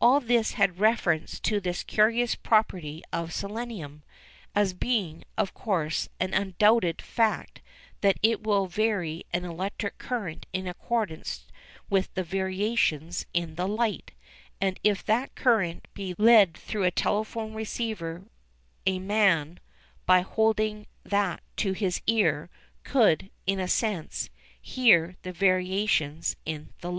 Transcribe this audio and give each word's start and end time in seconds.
All 0.00 0.20
this 0.20 0.52
had 0.52 0.80
reference 0.80 1.38
to 1.40 1.60
this 1.60 1.82
curious 1.84 2.34
property 2.34 3.02
of 3.12 3.30
selenium, 3.34 4.04
it 4.54 4.80
being, 4.80 5.22
of 5.36 5.52
course, 5.52 6.08
an 6.18 6.32
undoubted 6.32 7.02
fact 7.02 7.60
that 8.00 8.18
it 8.22 8.42
will 8.42 8.68
vary 8.68 9.26
an 9.34 9.44
electric 9.44 9.98
current 9.98 10.46
in 10.54 10.66
accordance 10.66 11.44
with 11.90 12.08
the 12.14 12.22
variations 12.22 13.26
in 13.34 13.56
the 13.56 13.68
light, 13.68 14.12
and 14.62 14.80
if 14.82 15.04
that 15.04 15.34
current 15.34 15.86
be 15.92 16.14
led 16.16 16.56
through 16.56 16.84
a 16.84 16.90
telephone 16.90 17.52
receiver 17.52 18.22
a 18.86 18.98
man, 18.98 19.60
by 20.06 20.20
holding 20.22 20.86
that 21.04 21.42
to 21.56 21.72
his 21.72 22.00
ear, 22.06 22.48
could, 22.82 23.28
in 23.46 23.60
a 23.60 23.68
sense, 23.68 24.30
hear 24.58 25.16
the 25.20 25.32
variations 25.32 26.34
in 26.46 26.72
the 26.80 26.90
light. 26.90 26.94